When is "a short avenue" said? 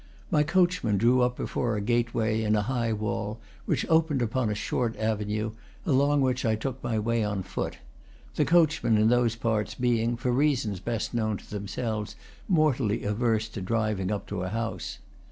4.49-5.51